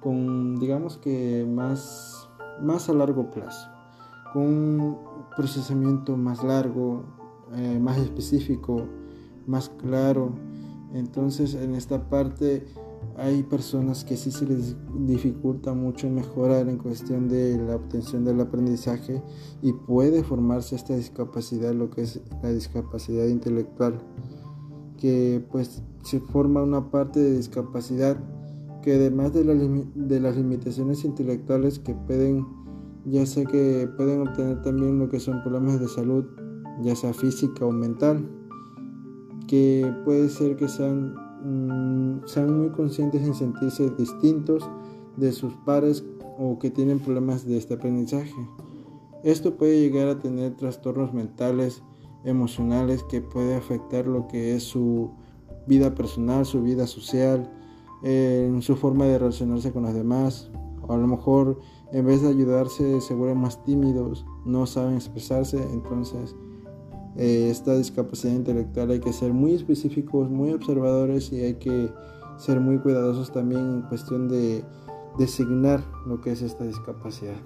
con 0.00 0.56
digamos 0.56 0.98
que 0.98 1.46
más, 1.48 2.28
más 2.60 2.88
a 2.90 2.92
largo 2.92 3.30
plazo, 3.30 3.68
con 4.32 4.42
un 4.42 4.98
procesamiento 5.34 6.16
más 6.16 6.44
largo, 6.44 7.04
eh, 7.54 7.78
más 7.80 7.96
específico, 7.96 8.82
más 9.46 9.70
claro. 9.70 10.34
Entonces 10.92 11.54
en 11.54 11.74
esta 11.74 12.10
parte 12.10 12.66
hay 13.16 13.42
personas 13.42 14.04
que 14.04 14.16
sí 14.16 14.30
se 14.30 14.46
les 14.46 14.76
dificulta 15.06 15.74
mucho 15.74 16.08
mejorar 16.10 16.68
en 16.68 16.78
cuestión 16.78 17.28
de 17.28 17.56
la 17.58 17.76
obtención 17.76 18.24
del 18.24 18.40
aprendizaje 18.40 19.22
y 19.62 19.72
puede 19.72 20.22
formarse 20.22 20.76
esta 20.76 20.94
discapacidad, 20.94 21.72
lo 21.74 21.90
que 21.90 22.02
es 22.02 22.20
la 22.42 22.50
discapacidad 22.50 23.26
intelectual, 23.26 23.98
que 24.98 25.44
pues 25.50 25.82
se 26.02 26.20
forma 26.20 26.62
una 26.62 26.90
parte 26.90 27.20
de 27.20 27.36
discapacidad 27.36 28.16
que 28.82 28.94
además 28.94 29.32
de, 29.32 29.42
de 29.94 30.20
las 30.20 30.36
limitaciones 30.36 31.04
intelectuales 31.04 31.78
que 31.78 31.94
pueden, 31.94 32.46
ya 33.04 33.26
sea 33.26 33.44
que 33.44 33.88
pueden 33.96 34.28
obtener 34.28 34.62
también 34.62 34.98
lo 34.98 35.08
que 35.08 35.18
son 35.18 35.42
problemas 35.42 35.80
de 35.80 35.88
salud, 35.88 36.24
ya 36.82 36.94
sea 36.94 37.12
física 37.12 37.66
o 37.66 37.72
mental, 37.72 38.28
que 39.48 39.92
puede 40.04 40.28
ser 40.28 40.56
que 40.56 40.68
sean 40.68 41.25
Mm, 41.44 42.26
sean 42.26 42.58
muy 42.58 42.70
conscientes 42.70 43.22
en 43.22 43.34
sentirse 43.34 43.90
distintos 43.90 44.68
de 45.16 45.32
sus 45.32 45.54
pares 45.64 46.04
o 46.38 46.58
que 46.58 46.70
tienen 46.70 46.98
problemas 46.98 47.46
de 47.46 47.56
este 47.56 47.74
aprendizaje. 47.74 48.34
Esto 49.22 49.56
puede 49.56 49.80
llegar 49.80 50.08
a 50.08 50.18
tener 50.18 50.56
trastornos 50.56 51.12
mentales, 51.12 51.82
emocionales 52.24 53.02
que 53.04 53.20
puede 53.20 53.56
afectar 53.56 54.06
lo 54.06 54.28
que 54.28 54.54
es 54.54 54.62
su 54.64 55.10
vida 55.66 55.94
personal, 55.94 56.46
su 56.46 56.62
vida 56.62 56.86
social, 56.86 57.50
en 58.02 58.62
su 58.62 58.76
forma 58.76 59.06
de 59.06 59.18
relacionarse 59.18 59.72
con 59.72 59.84
los 59.84 59.94
demás. 59.94 60.50
O 60.86 60.92
a 60.92 60.96
lo 60.96 61.06
mejor 61.06 61.58
en 61.92 62.06
vez 62.06 62.22
de 62.22 62.28
ayudarse 62.28 63.00
se 63.00 63.14
vuelven 63.14 63.38
más 63.38 63.62
tímidos, 63.64 64.24
no 64.44 64.66
saben 64.66 64.94
expresarse, 64.94 65.60
entonces 65.72 66.36
eh, 67.18 67.48
esta 67.50 67.74
discapacidad 67.76 68.34
intelectual 68.34 68.90
hay 68.90 69.00
que 69.00 69.12
ser 69.12 69.32
muy 69.32 69.54
específicos, 69.54 70.28
muy 70.28 70.52
observadores 70.52 71.32
y 71.32 71.40
hay 71.40 71.54
que 71.54 71.90
ser 72.36 72.60
muy 72.60 72.78
cuidadosos 72.78 73.32
también 73.32 73.60
en 73.60 73.82
cuestión 73.82 74.28
de 74.28 74.62
designar 75.18 75.80
lo 76.06 76.20
que 76.20 76.32
es 76.32 76.42
esta 76.42 76.64
discapacidad. 76.64 77.36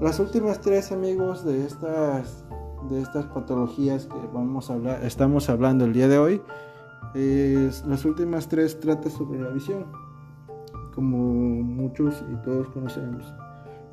Las 0.00 0.18
últimas 0.18 0.60
tres 0.60 0.90
amigos 0.90 1.44
de 1.44 1.64
estas, 1.64 2.44
de 2.90 3.00
estas 3.00 3.26
patologías 3.26 4.06
que 4.06 4.18
vamos 4.34 4.70
a 4.70 4.74
hablar, 4.74 5.04
estamos 5.04 5.48
hablando 5.48 5.84
el 5.84 5.92
día 5.92 6.08
de 6.08 6.18
hoy, 6.18 6.42
las 7.14 8.04
últimas 8.04 8.48
tres 8.48 8.80
tratan 8.80 9.12
sobre 9.12 9.40
la 9.40 9.50
visión, 9.50 9.86
como 10.92 11.18
muchos 11.18 12.24
y 12.32 12.36
todos 12.42 12.66
conocemos. 12.68 13.32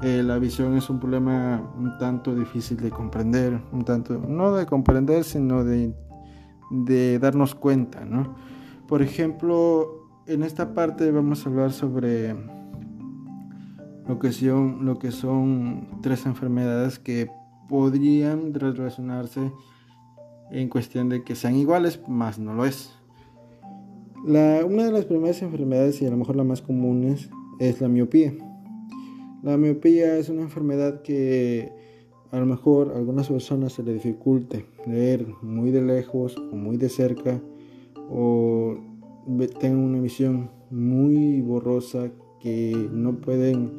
Eh, 0.02 0.24
la 0.24 0.40
visión 0.40 0.78
es 0.78 0.90
un 0.90 0.98
problema 1.00 1.74
un 1.78 1.98
tanto 1.98 2.34
difícil 2.34 2.78
de 2.78 2.90
comprender, 2.90 3.62
un 3.74 3.84
tanto, 3.84 4.18
no 4.18 4.56
de 4.56 4.66
comprender, 4.66 5.26
sino 5.26 5.66
de, 5.66 5.94
de 6.72 7.20
darnos 7.20 7.54
cuenta, 7.54 8.06
¿no? 8.06 8.36
Por 8.88 9.02
ejemplo, 9.02 10.08
en 10.26 10.44
esta 10.44 10.74
parte 10.74 11.12
vamos 11.12 11.46
a 11.46 11.50
hablar 11.50 11.74
sobre 11.74 12.34
lo 14.08 14.20
que 14.20 14.32
son, 14.32 14.86
lo 14.86 15.00
que 15.00 15.12
son 15.12 16.00
tres 16.02 16.26
enfermedades 16.26 16.98
que 16.98 17.30
podrían 17.68 18.54
relacionarse 18.54 19.52
en 20.50 20.70
cuestión 20.70 21.10
de 21.10 21.24
que 21.26 21.36
sean 21.36 21.58
iguales, 21.58 22.00
más 22.08 22.40
no 22.40 22.54
lo 22.54 22.66
es. 22.66 22.96
La, 24.26 24.66
una 24.66 24.86
de 24.86 24.92
las 24.94 25.06
primeras 25.06 25.42
enfermedades 25.42 26.02
y 26.02 26.06
a 26.06 26.10
lo 26.10 26.18
mejor 26.18 26.38
la 26.38 26.46
más 26.46 26.62
común 26.62 27.04
es 27.60 27.82
la 27.82 27.90
miopía. 27.90 28.34
La 29.42 29.56
miopía 29.56 30.18
es 30.18 30.28
una 30.28 30.42
enfermedad 30.42 31.02
que 31.02 31.72
a 32.32 32.40
lo 32.40 32.46
mejor 32.46 32.92
a 32.92 32.98
algunas 32.98 33.30
personas 33.30 33.72
se 33.72 33.84
le 33.84 33.94
dificulte 33.94 34.66
leer 34.86 35.26
muy 35.42 35.72
de 35.72 35.82
lejos 35.82 36.36
o 36.38 36.56
muy 36.56 36.76
de 36.76 36.90
cerca 36.90 37.42
o 38.10 38.76
tengan 39.60 39.80
una 39.80 40.02
visión 40.02 40.50
muy 40.70 41.40
borrosa 41.42 42.12
que 42.42 42.90
no 42.92 43.16
pueden 43.16 43.72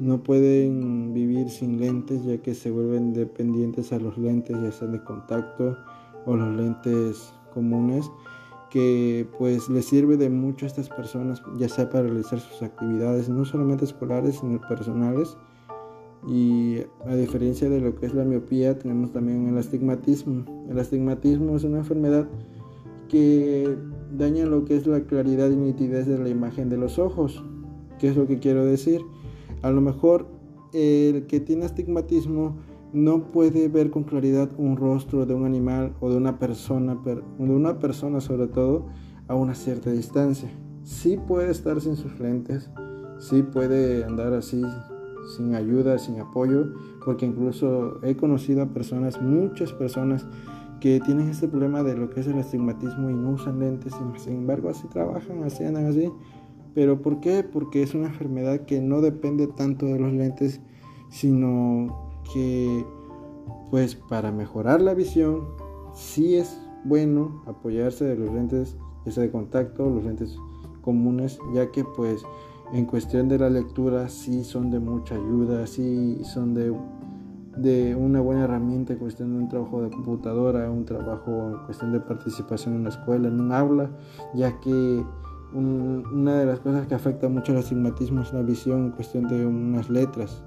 no 0.00 0.22
pueden 0.22 1.14
vivir 1.14 1.48
sin 1.48 1.78
lentes 1.78 2.24
ya 2.24 2.38
que 2.38 2.54
se 2.54 2.70
vuelven 2.72 3.12
dependientes 3.12 3.92
a 3.92 4.00
los 4.00 4.18
lentes 4.18 4.56
ya 4.60 4.72
sean 4.72 4.92
de 4.92 5.04
contacto 5.04 5.76
o 6.26 6.36
los 6.36 6.56
lentes 6.56 7.32
comunes 7.54 8.10
que 8.72 9.28
pues 9.38 9.68
les 9.68 9.84
sirve 9.84 10.16
de 10.16 10.30
mucho 10.30 10.64
a 10.64 10.68
estas 10.68 10.88
personas, 10.88 11.42
ya 11.58 11.68
sea 11.68 11.90
para 11.90 12.04
realizar 12.04 12.40
sus 12.40 12.62
actividades, 12.62 13.28
no 13.28 13.44
solamente 13.44 13.84
escolares, 13.84 14.38
sino 14.40 14.60
personales. 14.66 15.36
Y 16.26 16.78
a 17.04 17.14
diferencia 17.14 17.68
de 17.68 17.80
lo 17.80 17.94
que 17.96 18.06
es 18.06 18.14
la 18.14 18.24
miopía, 18.24 18.78
tenemos 18.78 19.12
también 19.12 19.46
el 19.46 19.58
astigmatismo. 19.58 20.44
El 20.70 20.78
astigmatismo 20.78 21.54
es 21.54 21.64
una 21.64 21.78
enfermedad 21.78 22.26
que 23.08 23.76
daña 24.16 24.46
lo 24.46 24.64
que 24.64 24.76
es 24.76 24.86
la 24.86 25.00
claridad 25.02 25.50
y 25.50 25.56
nitidez 25.56 26.06
de 26.06 26.18
la 26.18 26.30
imagen 26.30 26.70
de 26.70 26.78
los 26.78 26.98
ojos. 26.98 27.44
¿Qué 27.98 28.08
es 28.08 28.16
lo 28.16 28.26
que 28.26 28.38
quiero 28.38 28.64
decir? 28.64 29.02
A 29.60 29.70
lo 29.70 29.82
mejor 29.82 30.28
el 30.72 31.26
que 31.26 31.40
tiene 31.40 31.66
astigmatismo 31.66 32.56
no 32.92 33.24
puede 33.32 33.68
ver 33.68 33.90
con 33.90 34.04
claridad 34.04 34.50
un 34.58 34.76
rostro 34.76 35.24
de 35.26 35.34
un 35.34 35.46
animal 35.46 35.94
o 36.00 36.10
de 36.10 36.16
una 36.16 36.38
persona, 36.38 36.98
de 37.04 37.22
una 37.38 37.78
persona 37.78 38.20
sobre 38.20 38.48
todo, 38.48 38.86
a 39.28 39.34
una 39.34 39.54
cierta 39.54 39.90
distancia. 39.90 40.50
Sí 40.82 41.16
puede 41.16 41.50
estar 41.50 41.80
sin 41.80 41.96
sus 41.96 42.18
lentes, 42.20 42.70
sí 43.18 43.42
puede 43.42 44.04
andar 44.04 44.34
así 44.34 44.62
sin 45.36 45.54
ayuda, 45.54 45.98
sin 45.98 46.20
apoyo, 46.20 46.66
porque 47.04 47.26
incluso 47.26 48.00
he 48.02 48.16
conocido 48.16 48.62
a 48.62 48.66
personas, 48.66 49.20
muchas 49.22 49.72
personas, 49.72 50.26
que 50.80 50.98
tienen 50.98 51.28
este 51.28 51.46
problema 51.46 51.84
de 51.84 51.96
lo 51.96 52.10
que 52.10 52.18
es 52.18 52.26
el 52.26 52.40
astigmatismo 52.40 53.08
y 53.08 53.14
no 53.14 53.30
usan 53.30 53.60
lentes, 53.60 53.94
sin 54.16 54.32
embargo 54.32 54.68
así 54.68 54.88
trabajan, 54.88 55.44
así 55.44 55.62
andan 55.62 55.86
así. 55.86 56.10
¿Pero 56.74 57.00
por 57.00 57.20
qué? 57.20 57.44
Porque 57.44 57.84
es 57.84 57.94
una 57.94 58.08
enfermedad 58.08 58.62
que 58.62 58.80
no 58.80 59.00
depende 59.00 59.46
tanto 59.46 59.86
de 59.86 60.00
los 60.00 60.12
lentes, 60.12 60.60
sino 61.08 62.11
que 62.32 62.86
pues 63.70 63.94
para 63.94 64.30
mejorar 64.32 64.80
la 64.80 64.94
visión 64.94 65.44
sí 65.94 66.36
es 66.36 66.58
bueno 66.84 67.42
apoyarse 67.46 68.04
de 68.04 68.16
los 68.16 68.32
lentes 68.32 68.76
de 69.04 69.30
contacto, 69.30 69.88
los 69.90 70.04
lentes 70.04 70.36
comunes, 70.80 71.38
ya 71.54 71.70
que 71.70 71.84
pues 71.84 72.22
en 72.72 72.86
cuestión 72.86 73.28
de 73.28 73.38
la 73.38 73.50
lectura 73.50 74.08
sí 74.08 74.44
son 74.44 74.70
de 74.70 74.78
mucha 74.78 75.14
ayuda, 75.14 75.66
sí 75.66 76.22
son 76.24 76.54
de, 76.54 76.74
de 77.56 77.94
una 77.94 78.20
buena 78.20 78.44
herramienta 78.44 78.94
en 78.94 78.98
cuestión 78.98 79.32
de 79.32 79.42
un 79.42 79.48
trabajo 79.48 79.82
de 79.82 79.90
computadora, 79.90 80.70
un 80.70 80.84
trabajo 80.84 81.50
en 81.50 81.64
cuestión 81.66 81.92
de 81.92 82.00
participación 82.00 82.76
en 82.76 82.84
la 82.84 82.90
escuela, 82.90 83.28
en 83.28 83.40
un 83.40 83.52
aula, 83.52 83.90
ya 84.34 84.58
que 84.60 85.04
una 85.54 86.38
de 86.38 86.46
las 86.46 86.60
cosas 86.60 86.86
que 86.86 86.94
afecta 86.94 87.28
mucho 87.28 87.52
al 87.52 87.58
astigmatismo 87.58 88.22
es 88.22 88.32
la 88.32 88.42
visión 88.42 88.86
en 88.86 88.90
cuestión 88.92 89.28
de 89.28 89.44
unas 89.44 89.90
letras. 89.90 90.42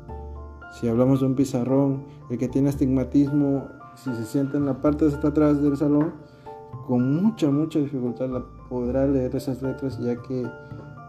Si 0.80 0.90
hablamos 0.90 1.22
de 1.22 1.28
un 1.28 1.36
pizarrón, 1.36 2.04
el 2.30 2.38
que 2.38 2.50
tiene 2.50 2.68
astigmatismo, 2.68 3.68
si 3.96 4.14
se 4.14 4.26
sienta 4.26 4.58
en 4.58 4.66
la 4.66 4.82
parte 4.82 5.08
de 5.08 5.16
atrás 5.16 5.62
del 5.62 5.78
salón, 5.78 6.14
con 6.86 7.16
mucha, 7.16 7.50
mucha 7.50 7.80
dificultad 7.80 8.30
la 8.30 8.44
podrá 8.70 9.08
leer 9.08 9.34
esas 9.36 9.62
letras, 9.62 9.98
ya 10.00 10.22
que 10.22 10.46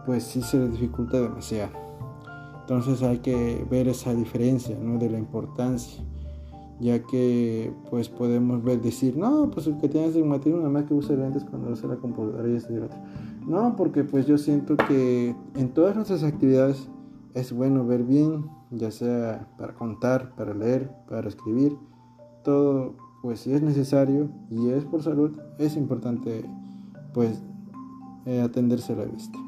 pues 0.07 0.23
sí 0.23 0.41
se 0.41 0.59
le 0.59 0.69
dificulta 0.69 1.21
demasiado. 1.21 1.73
Entonces 2.61 3.03
hay 3.03 3.19
que 3.19 3.67
ver 3.69 3.89
esa 3.89 4.15
diferencia, 4.15 4.79
¿no? 4.81 4.99
De 4.99 5.11
la 5.11 5.19
importancia, 5.19 6.03
ya 6.79 7.03
que 7.03 7.73
pues 7.91 8.09
podemos 8.09 8.63
ver, 8.63 8.81
decir, 8.81 9.17
no, 9.17 9.51
pues 9.51 9.67
el 9.67 9.79
que 9.79 9.89
tiene 9.89 10.07
astigmatismo 10.07 10.59
nada 10.59 10.71
más 10.71 10.85
que 10.85 10.95
usa 10.95 11.17
lentes 11.17 11.45
cuando 11.45 11.71
usa 11.71 11.89
la 11.89 11.97
computadora 11.97 12.49
y 12.49 12.55
este 12.55 12.75
y 12.75 12.79
otro. 12.79 12.99
No, 13.49 13.75
porque 13.77 14.05
pues 14.05 14.27
yo 14.27 14.39
siento 14.39 14.77
que 14.77 15.35
en 15.57 15.69
todas 15.71 15.97
nuestras 15.97 16.23
actividades 16.23 16.89
es 17.35 17.53
bueno 17.53 17.85
ver 17.85 18.05
bien, 18.05 18.45
ya 18.71 18.91
sea 18.91 19.49
para 19.59 19.75
contar, 19.75 20.35
para 20.35 20.55
leer, 20.55 20.91
para 21.09 21.29
escribir, 21.29 21.77
todo, 22.45 22.95
pues 23.23 23.41
si 23.41 23.53
es 23.53 23.63
necesario 23.63 24.29
y 24.51 24.71
es 24.71 24.85
por 24.85 25.03
salud, 25.03 25.39
es 25.59 25.77
importante 25.77 26.45
pues 27.13 27.43
eh, 28.27 28.41
atenderse 28.41 28.93
a 28.93 28.97
la 28.97 29.05
vista. 29.05 29.39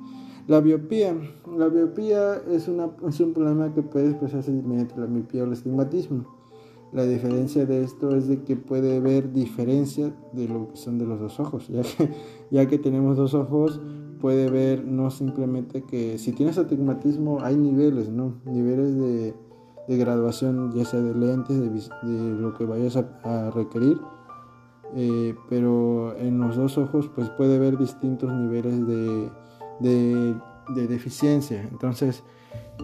La 0.46 0.60
biopía. 0.60 1.14
La 1.58 1.68
biopía 1.68 2.36
es, 2.50 2.68
una, 2.68 2.90
es 3.06 3.20
un 3.20 3.34
problema 3.34 3.74
que 3.74 3.82
puede 3.82 4.08
expresarse 4.08 4.50
mediante 4.50 4.98
la 4.98 5.06
miopía 5.06 5.42
o 5.42 5.46
el 5.46 5.52
estigmatismo. 5.52 6.24
La 6.92 7.04
diferencia 7.04 7.66
de 7.66 7.84
esto 7.84 8.16
es 8.16 8.28
de 8.28 8.42
que 8.44 8.56
puede 8.56 8.96
haber 8.96 9.30
diferencia 9.32 10.10
de 10.32 10.48
lo 10.48 10.68
que 10.70 10.76
son 10.76 10.98
de 10.98 11.04
los 11.04 11.20
dos 11.20 11.38
ojos, 11.38 11.68
ya 11.68 11.82
que, 11.82 12.10
ya 12.50 12.66
que 12.66 12.78
tenemos 12.78 13.18
dos 13.18 13.34
ojos, 13.34 13.78
puede 14.18 14.50
ver 14.50 14.84
no 14.84 15.10
simplemente 15.10 15.82
que 15.82 16.18
si 16.18 16.32
tienes 16.32 16.58
astigmatismo 16.58 17.40
hay 17.42 17.56
niveles, 17.56 18.08
¿no? 18.08 18.34
Niveles 18.44 18.96
de, 18.96 19.34
graduación, 19.88 20.72
ya 20.74 20.84
sea 20.84 21.00
de 21.00 21.14
lentes, 21.14 21.58
de, 21.58 22.34
lo 22.34 22.54
que 22.54 22.64
vayas 22.64 22.96
a, 22.96 23.50
requerir. 23.50 23.98
Eh, 24.94 25.34
pero 25.48 26.16
en 26.16 26.38
los 26.38 26.56
dos 26.56 26.78
ojos 26.78 27.10
pues 27.14 27.28
puede 27.30 27.58
ver 27.58 27.76
distintos 27.76 28.32
niveles 28.32 28.86
de, 28.86 29.30
de 29.80 30.86
deficiencia. 30.86 31.62
Entonces, 31.70 32.22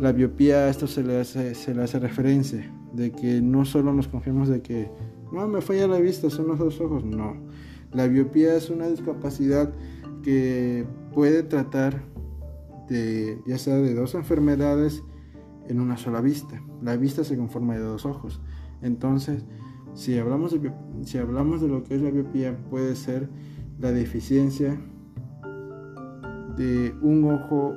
la 0.00 0.12
biopía, 0.12 0.68
esto 0.68 0.86
se 0.86 1.02
le, 1.02 1.20
hace, 1.20 1.54
se 1.54 1.74
le 1.74 1.82
hace 1.82 1.98
referencia, 1.98 2.72
de 2.92 3.12
que 3.12 3.40
no 3.40 3.64
solo 3.64 3.92
nos 3.92 4.08
confiamos 4.08 4.48
de 4.48 4.60
que, 4.60 4.90
no, 5.32 5.46
me 5.48 5.60
falla 5.60 5.86
la 5.86 5.98
vista, 5.98 6.30
son 6.30 6.48
los 6.48 6.58
dos 6.58 6.80
ojos, 6.80 7.04
no. 7.04 7.36
La 7.92 8.06
biopía 8.08 8.56
es 8.56 8.70
una 8.70 8.88
discapacidad 8.88 9.72
que 10.24 10.86
puede 11.12 11.42
tratar 11.42 12.02
de, 12.88 13.40
ya 13.46 13.58
sea 13.58 13.76
de 13.76 13.94
dos 13.94 14.14
enfermedades 14.14 15.04
en 15.68 15.80
una 15.80 15.96
sola 15.96 16.20
vista. 16.20 16.62
La 16.82 16.96
vista 16.96 17.24
se 17.24 17.36
conforma 17.36 17.74
de 17.74 17.80
dos 17.80 18.06
ojos. 18.06 18.40
Entonces, 18.82 19.44
si 19.94 20.18
hablamos 20.18 20.52
de, 20.52 20.72
si 21.02 21.18
hablamos 21.18 21.60
de 21.60 21.68
lo 21.68 21.84
que 21.84 21.94
es 21.94 22.02
la 22.02 22.10
biopía, 22.10 22.56
puede 22.70 22.96
ser 22.96 23.28
la 23.78 23.92
deficiencia 23.92 24.80
de 26.56 26.94
un 27.02 27.24
ojo 27.30 27.76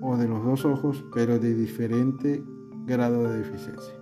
o 0.00 0.16
de 0.16 0.28
los 0.28 0.44
dos 0.44 0.64
ojos, 0.64 1.04
pero 1.14 1.38
de 1.38 1.54
diferente 1.54 2.42
grado 2.86 3.24
de 3.24 3.38
deficiencia. 3.38 3.94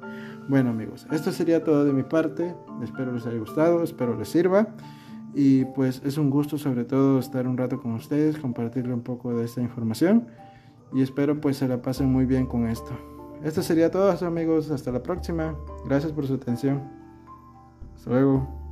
Bueno 0.49 0.71
amigos, 0.71 1.07
esto 1.11 1.33
sería 1.33 1.65
todo 1.65 1.85
de 1.85 1.93
mi 1.93 2.05
parte. 2.05 2.55
Espero 2.83 3.13
les 3.13 3.27
haya 3.27 3.39
gustado, 3.39 3.83
espero 3.83 4.17
les 4.17 4.29
sirva. 4.29 4.69
Y 5.39 5.67
pues 5.67 6.01
es 6.03 6.17
un 6.17 6.31
gusto 6.31 6.57
sobre 6.57 6.85
todo 6.85 7.19
estar 7.19 7.47
un 7.47 7.59
rato 7.59 7.79
con 7.79 7.93
ustedes, 7.93 8.39
compartirle 8.39 8.95
un 8.95 9.03
poco 9.03 9.37
de 9.37 9.45
esta 9.45 9.61
información. 9.61 10.29
Y 10.95 11.03
espero 11.03 11.43
pues 11.43 11.59
se 11.59 11.69
la 11.69 11.83
pasen 11.83 12.11
muy 12.11 12.25
bien 12.25 12.47
con 12.47 12.67
esto. 12.67 12.91
Esto 13.45 13.61
sería 13.61 13.91
todo 13.91 14.11
amigos, 14.27 14.71
hasta 14.71 14.91
la 14.91 15.03
próxima. 15.03 15.55
Gracias 15.85 16.11
por 16.13 16.27
su 16.27 16.35
atención. 16.35 16.83
Hasta 17.95 18.11
luego. 18.11 18.66